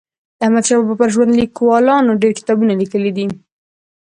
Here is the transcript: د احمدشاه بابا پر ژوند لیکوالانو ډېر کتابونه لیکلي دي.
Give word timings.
د 0.37 0.39
احمدشاه 0.45 0.79
بابا 0.79 0.95
پر 0.99 1.07
ژوند 1.13 1.31
لیکوالانو 1.41 2.19
ډېر 2.21 2.33
کتابونه 2.39 2.73
لیکلي 2.81 3.11
دي. 3.17 3.27